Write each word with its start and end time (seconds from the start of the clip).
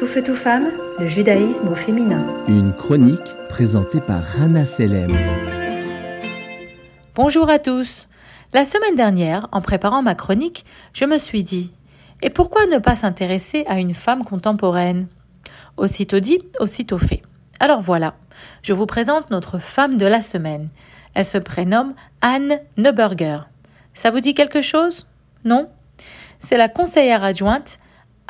Tout 0.00 0.06
feu, 0.06 0.22
tout 0.22 0.34
femme, 0.34 0.70
le 0.98 1.06
judaïsme 1.06 1.68
au 1.68 1.74
féminin. 1.74 2.24
Une 2.48 2.72
chronique 2.72 3.20
présentée 3.50 4.00
par 4.00 4.22
Rana 4.22 4.64
Selem. 4.64 5.14
Bonjour 7.14 7.50
à 7.50 7.58
tous. 7.58 8.06
La 8.54 8.64
semaine 8.64 8.96
dernière, 8.96 9.48
en 9.52 9.60
préparant 9.60 10.00
ma 10.00 10.14
chronique, 10.14 10.64
je 10.94 11.04
me 11.04 11.18
suis 11.18 11.44
dit 11.44 11.70
Et 12.22 12.30
pourquoi 12.30 12.64
ne 12.64 12.78
pas 12.78 12.96
s'intéresser 12.96 13.64
à 13.66 13.78
une 13.78 13.92
femme 13.92 14.24
contemporaine? 14.24 15.06
Aussitôt 15.76 16.20
dit, 16.20 16.40
aussitôt 16.60 16.96
fait. 16.96 17.20
Alors 17.58 17.82
voilà, 17.82 18.14
je 18.62 18.72
vous 18.72 18.86
présente 18.86 19.30
notre 19.30 19.58
femme 19.58 19.98
de 19.98 20.06
la 20.06 20.22
semaine. 20.22 20.70
Elle 21.12 21.26
se 21.26 21.36
prénomme 21.36 21.92
Anne 22.22 22.60
Neuberger. 22.78 23.40
Ça 23.92 24.10
vous 24.10 24.20
dit 24.20 24.32
quelque 24.32 24.62
chose? 24.62 25.06
Non? 25.44 25.68
C'est 26.38 26.56
la 26.56 26.70
conseillère 26.70 27.22
adjointe 27.22 27.76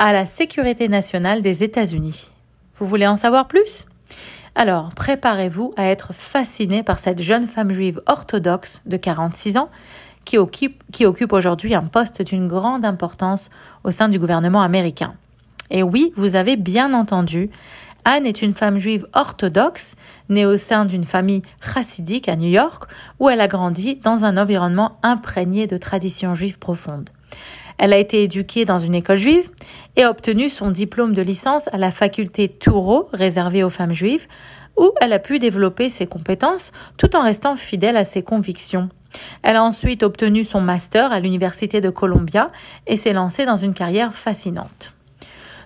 à 0.03 0.13
la 0.13 0.25
sécurité 0.25 0.87
nationale 0.87 1.43
des 1.43 1.63
États-Unis. 1.63 2.31
Vous 2.73 2.87
voulez 2.87 3.05
en 3.05 3.15
savoir 3.15 3.47
plus? 3.47 3.85
Alors, 4.55 4.89
préparez-vous 4.95 5.75
à 5.77 5.85
être 5.85 6.11
fasciné 6.11 6.81
par 6.81 6.97
cette 6.97 7.21
jeune 7.21 7.45
femme 7.45 7.71
juive 7.71 8.01
orthodoxe 8.07 8.81
de 8.87 8.97
46 8.97 9.57
ans 9.57 9.69
qui 10.25 10.39
occupe, 10.39 10.81
qui 10.91 11.05
occupe 11.05 11.33
aujourd'hui 11.33 11.75
un 11.75 11.83
poste 11.83 12.23
d'une 12.23 12.47
grande 12.47 12.83
importance 12.83 13.51
au 13.83 13.91
sein 13.91 14.09
du 14.09 14.17
gouvernement 14.17 14.63
américain. 14.63 15.13
Et 15.69 15.83
oui, 15.83 16.13
vous 16.15 16.35
avez 16.35 16.55
bien 16.55 16.95
entendu, 16.95 17.51
Anne 18.03 18.25
est 18.25 18.41
une 18.41 18.55
femme 18.55 18.79
juive 18.79 19.05
orthodoxe, 19.13 19.93
née 20.29 20.47
au 20.47 20.57
sein 20.57 20.85
d'une 20.85 21.03
famille 21.03 21.43
chassidique 21.61 22.27
à 22.27 22.35
New 22.35 22.49
York, 22.49 22.89
où 23.19 23.29
elle 23.29 23.39
a 23.39 23.47
grandi 23.47 23.97
dans 23.97 24.25
un 24.25 24.37
environnement 24.37 24.97
imprégné 25.03 25.67
de 25.67 25.77
traditions 25.77 26.33
juives 26.33 26.57
profondes. 26.57 27.11
Elle 27.81 27.93
a 27.93 27.97
été 27.97 28.21
éduquée 28.21 28.63
dans 28.63 28.77
une 28.77 28.93
école 28.93 29.17
juive 29.17 29.49
et 29.95 30.03
a 30.03 30.11
obtenu 30.11 30.49
son 30.49 30.69
diplôme 30.69 31.15
de 31.15 31.23
licence 31.23 31.67
à 31.73 31.79
la 31.79 31.89
faculté 31.89 32.47
Touro, 32.47 33.09
réservée 33.11 33.63
aux 33.63 33.71
femmes 33.71 33.95
juives, 33.95 34.27
où 34.77 34.91
elle 35.01 35.13
a 35.13 35.17
pu 35.17 35.39
développer 35.39 35.89
ses 35.89 36.05
compétences 36.05 36.73
tout 36.97 37.15
en 37.15 37.23
restant 37.23 37.55
fidèle 37.55 37.97
à 37.97 38.05
ses 38.05 38.21
convictions. 38.21 38.89
Elle 39.41 39.55
a 39.55 39.63
ensuite 39.63 40.03
obtenu 40.03 40.43
son 40.43 40.61
master 40.61 41.11
à 41.11 41.19
l'Université 41.19 41.81
de 41.81 41.89
Columbia 41.89 42.51
et 42.85 42.97
s'est 42.97 43.13
lancée 43.13 43.45
dans 43.45 43.57
une 43.57 43.73
carrière 43.73 44.13
fascinante. 44.13 44.93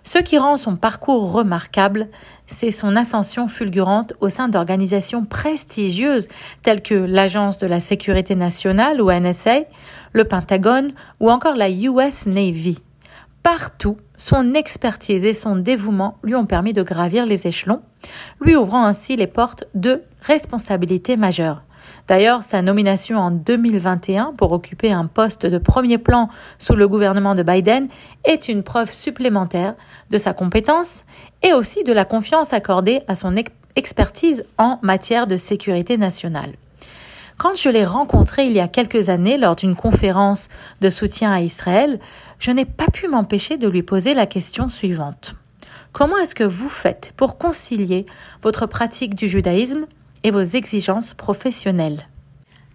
Ce 0.08 0.20
qui 0.20 0.38
rend 0.38 0.56
son 0.56 0.76
parcours 0.76 1.32
remarquable, 1.32 2.08
c'est 2.46 2.70
son 2.70 2.96
ascension 2.96 3.48
fulgurante 3.48 4.14
au 4.22 4.30
sein 4.30 4.48
d'organisations 4.48 5.26
prestigieuses 5.26 6.28
telles 6.62 6.84
que 6.84 6.94
l'Agence 6.94 7.58
de 7.58 7.66
la 7.66 7.80
sécurité 7.80 8.36
nationale 8.36 9.02
ou 9.02 9.12
NSA, 9.12 9.62
le 10.14 10.24
Pentagone 10.24 10.92
ou 11.20 11.32
encore 11.32 11.56
la 11.56 11.72
US 11.72 12.28
Navy. 12.28 12.80
Partout, 13.46 13.98
son 14.18 14.56
expertise 14.56 15.24
et 15.24 15.36
son 15.36 15.56
dévouement 15.56 16.18
lui 16.24 16.34
ont 16.34 16.48
permis 16.48 16.74
de 16.74 16.82
gravir 16.82 17.28
les 17.28 17.46
échelons, 17.46 17.84
lui 18.42 18.56
ouvrant 18.56 18.84
ainsi 18.84 19.16
les 19.16 19.28
portes 19.28 19.66
de 19.76 20.02
responsabilités 20.22 21.16
majeures. 21.16 21.62
D'ailleurs, 22.08 22.42
sa 22.42 22.64
nomination 22.64 23.20
en 23.20 23.30
2021 23.30 24.34
pour 24.36 24.52
occuper 24.52 24.92
un 24.92 25.06
poste 25.06 25.46
de 25.46 25.60
premier 25.60 26.00
plan 26.00 26.28
sous 26.58 26.74
le 26.74 26.88
gouvernement 26.88 27.36
de 27.36 27.44
Biden 27.44 27.88
est 28.24 28.48
une 28.48 28.64
preuve 28.64 28.90
supplémentaire 28.90 29.76
de 30.10 30.18
sa 30.18 30.34
compétence 30.34 31.04
et 31.44 31.54
aussi 31.54 31.84
de 31.84 31.94
la 31.94 32.04
confiance 32.04 32.52
accordée 32.52 33.02
à 33.08 33.14
son 33.14 33.36
expertise 33.76 34.44
en 34.58 34.80
matière 34.82 35.28
de 35.28 35.38
sécurité 35.38 35.98
nationale. 35.98 36.56
Quand 37.38 37.54
je 37.54 37.70
l'ai 37.70 37.86
rencontré 37.86 38.46
il 38.46 38.54
y 38.54 38.62
a 38.62 38.68
quelques 38.70 39.10
années 39.10 39.38
lors 39.38 39.56
d'une 39.56 39.76
conférence 39.76 40.48
de 40.80 40.90
soutien 40.90 41.34
à 41.34 41.42
Israël, 41.42 42.00
je 42.40 42.52
n'ai 42.52 42.66
pas 42.66 42.88
pu 42.88 43.08
m'empêcher 43.08 43.58
de 43.58 43.68
lui 43.68 43.84
poser 43.84 44.14
la 44.14 44.26
question 44.26 44.70
suivante. 44.70 45.36
Comment 45.92 46.18
est-ce 46.18 46.36
que 46.36 46.44
vous 46.44 46.70
faites 46.70 47.14
pour 47.18 47.38
concilier 47.38 48.06
votre 48.42 48.68
pratique 48.68 49.16
du 49.16 49.28
judaïsme 49.28 49.86
et 50.24 50.32
vos 50.32 50.42
exigences 50.42 51.14
professionnelles? 51.14 52.08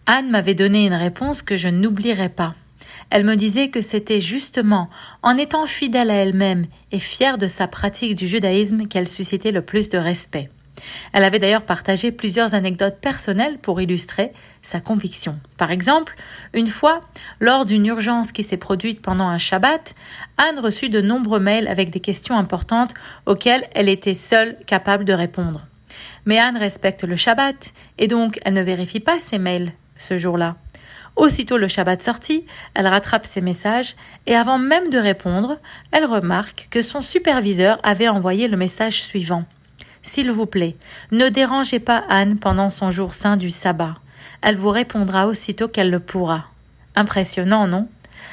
Anne 0.06 0.30
m'avait 0.30 0.55
donné 0.55 0.86
une 0.86 0.95
réponse 0.95 1.42
que 1.42 1.57
je 1.57 1.68
n'oublierai 1.68 2.29
pas. 2.29 2.55
Elle 3.11 3.24
me 3.24 3.36
disait 3.36 3.68
que 3.68 3.80
c'était 3.80 4.20
justement 4.20 4.90
en 5.23 5.36
étant 5.36 5.67
fidèle 5.67 6.11
à 6.11 6.14
elle-même 6.14 6.67
et 6.92 6.98
fière 6.98 7.39
de 7.39 7.46
sa 7.46 7.67
pratique 7.67 8.14
du 8.14 8.29
judaïsme 8.29 8.86
qu'elle 8.86 9.08
suscitait 9.08 9.52
le 9.52 9.63
plus 9.63 9.89
de 9.89 9.98
respect. 9.98 10.51
Elle 11.13 11.24
avait 11.24 11.39
d'ailleurs 11.39 11.64
partagé 11.64 12.13
plusieurs 12.13 12.55
anecdotes 12.55 12.98
personnelles 13.01 13.58
pour 13.58 13.80
illustrer 13.80 14.33
sa 14.63 14.80
conviction. 14.80 15.39
Par 15.57 15.70
exemple, 15.70 16.14
une 16.55 16.67
fois, 16.67 17.01
lors 17.41 17.64
d'une 17.64 17.86
urgence 17.86 18.33
qui 18.33 18.45
s'est 18.45 18.57
produite 18.57 19.01
pendant 19.01 19.29
un 19.29 19.39
Shabbat, 19.39 19.95
Anne 20.36 20.58
reçut 20.58 20.89
de 20.89 21.01
nombreux 21.01 21.40
mails 21.40 21.69
avec 21.69 21.90
des 21.90 22.01
questions 22.01 22.36
importantes 22.36 22.95
auxquelles 23.27 23.69
elle 23.74 23.89
était 23.89 24.14
seule 24.14 24.57
capable 24.67 25.05
de 25.05 25.13
répondre. 25.13 25.67
Mais 26.27 26.39
Anne 26.39 26.57
respecte 26.57 27.05
le 27.05 27.17
Shabbat 27.17 27.73
et 27.98 28.08
donc 28.08 28.39
elle 28.45 28.55
ne 28.55 28.63
vérifie 28.63 29.01
pas 29.01 29.19
ses 29.19 29.39
mails 29.39 29.73
ce 29.96 30.19
jour-là. 30.19 30.57
Aussitôt 31.17 31.58
le 31.58 31.69
Shabbat 31.69 32.02
sorti, 32.02 32.46
elle 32.74 32.86
rattrape 32.86 33.27
ses 33.27 33.40
messages 33.40 33.96
et 34.27 34.35
avant 34.35 34.58
même 34.58 34.90
de 34.90 34.98
répondre, 34.98 35.58
elle 35.92 36.07
remarque 36.07 36.69
que 36.70 36.83
son 36.83 37.01
superviseur 37.01 37.79
avait 37.83 38.08
envoyé 38.08 38.48
le 38.48 38.57
message 38.57 39.02
suivant. 39.02 39.45
S'il 40.02 40.30
vous 40.30 40.46
plaît, 40.46 40.77
ne 41.11 41.28
dérangez 41.28 41.80
pas 41.80 42.02
Anne 42.08 42.38
pendant 42.38 42.70
son 42.70 42.90
jour 42.90 43.14
saint 43.14 43.36
du 43.36 43.50
sabbat. 43.50 43.96
Elle 44.42 44.56
vous 44.56 44.70
répondra 44.70 45.27
aussitôt 45.27 45.68
qu'elle 45.68 45.90
le 45.90 46.00
pourra. 46.00 46.46
Impressionnant, 46.96 47.66
non? 47.66 47.88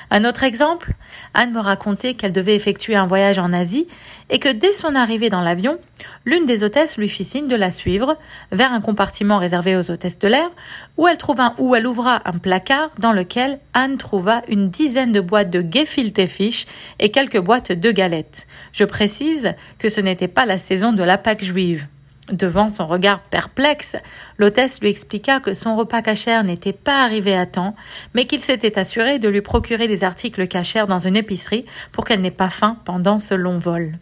Un 0.09 0.25
autre 0.25 0.43
exemple, 0.43 0.93
Anne 1.33 1.51
me 1.51 1.59
racontait 1.59 2.13
qu'elle 2.13 2.31
devait 2.31 2.55
effectuer 2.55 2.95
un 2.95 3.07
voyage 3.07 3.39
en 3.39 3.51
Asie 3.53 3.87
et 4.29 4.39
que 4.39 4.51
dès 4.51 4.73
son 4.73 4.95
arrivée 4.95 5.29
dans 5.29 5.41
l'avion, 5.41 5.79
l'une 6.25 6.45
des 6.45 6.63
hôtesses 6.63 6.97
lui 6.97 7.09
fit 7.09 7.23
signe 7.23 7.47
de 7.47 7.55
la 7.55 7.71
suivre 7.71 8.17
vers 8.51 8.71
un 8.71 8.81
compartiment 8.81 9.37
réservé 9.37 9.75
aux 9.75 9.91
hôtesses 9.91 10.19
de 10.19 10.27
l'air 10.27 10.49
où 10.97 11.07
elle 11.07 11.17
trouva 11.17 11.55
où 11.57 11.75
elle 11.75 11.87
ouvra 11.87 12.21
un 12.25 12.37
placard 12.37 12.89
dans 12.99 13.13
lequel 13.13 13.59
Anne 13.73 13.97
trouva 13.97 14.41
une 14.47 14.69
dizaine 14.69 15.11
de 15.11 15.21
boîtes 15.21 15.49
de 15.49 15.65
gefilte 15.69 16.25
fish 16.25 16.65
et 16.99 17.11
quelques 17.11 17.39
boîtes 17.39 17.71
de 17.71 17.91
galettes. 17.91 18.47
Je 18.71 18.85
précise 18.85 19.53
que 19.79 19.89
ce 19.89 20.01
n'était 20.01 20.27
pas 20.27 20.45
la 20.45 20.57
saison 20.57 20.93
de 20.93 21.03
la 21.03 21.17
Pâque 21.17 21.43
juive. 21.43 21.87
Devant 22.31 22.67
son 22.67 22.87
regard 22.87 23.21
perplexe, 23.21 23.95
l'hôtesse 24.37 24.81
lui 24.81 24.89
expliqua 24.89 25.39
que 25.39 25.53
son 25.53 25.77
repas 25.77 26.01
cachère 26.01 26.43
n'était 26.43 26.73
pas 26.73 27.01
arrivé 27.03 27.33
à 27.33 27.45
temps, 27.45 27.73
mais 28.13 28.25
qu'il 28.25 28.41
s'était 28.41 28.77
assuré 28.77 29.17
de 29.17 29.29
lui 29.29 29.41
procurer 29.41 29.87
des 29.87 30.03
articles 30.03 30.45
cachers 30.47 30.87
dans 30.89 30.99
une 30.99 31.15
épicerie 31.15 31.65
pour 31.93 32.03
qu'elle 32.03 32.21
n'ait 32.21 32.31
pas 32.31 32.49
faim 32.49 32.77
pendant 32.83 33.19
ce 33.19 33.33
long 33.33 33.59
vol. 33.59 33.97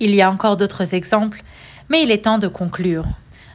Il 0.00 0.14
y 0.14 0.22
a 0.22 0.30
encore 0.30 0.56
d'autres 0.56 0.94
exemples, 0.94 1.42
mais 1.90 2.02
il 2.02 2.10
est 2.10 2.24
temps 2.24 2.38
de 2.38 2.48
conclure. 2.48 3.04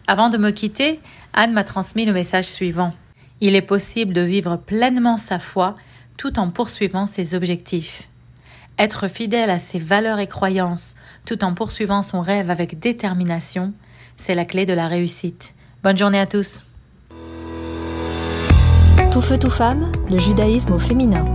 Avant 0.05 0.29
de 0.29 0.37
me 0.37 0.51
quitter, 0.51 0.99
Anne 1.33 1.53
m'a 1.53 1.63
transmis 1.63 2.05
le 2.05 2.13
message 2.13 2.45
suivant. 2.45 2.93
Il 3.41 3.55
est 3.55 3.61
possible 3.63 4.13
de 4.13 4.21
vivre 4.21 4.57
pleinement 4.57 5.17
sa 5.17 5.39
foi 5.39 5.75
tout 6.17 6.37
en 6.37 6.49
poursuivant 6.49 7.07
ses 7.07 7.33
objectifs. 7.33 8.07
Être 8.77 9.07
fidèle 9.07 9.49
à 9.49 9.57
ses 9.57 9.79
valeurs 9.79 10.19
et 10.19 10.27
croyances 10.27 10.93
tout 11.25 11.43
en 11.43 11.53
poursuivant 11.53 12.03
son 12.03 12.21
rêve 12.21 12.49
avec 12.49 12.79
détermination, 12.79 13.73
c'est 14.17 14.35
la 14.35 14.45
clé 14.45 14.65
de 14.65 14.73
la 14.73 14.87
réussite. 14.87 15.53
Bonne 15.83 15.97
journée 15.97 16.19
à 16.19 16.27
tous. 16.27 16.63
Tout 19.13 19.21
feu, 19.21 19.37
tout 19.39 19.49
femme, 19.49 19.91
le 20.09 20.19
judaïsme 20.19 20.73
au 20.73 20.79
féminin. 20.79 21.25